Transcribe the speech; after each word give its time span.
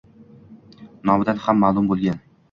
Nomidan 1.09 1.41
ham 1.43 1.61
maʼlum 1.65 1.91
boʻlgan. 1.93 2.19